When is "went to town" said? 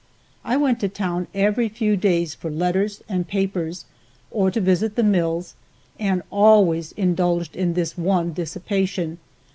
0.57-1.27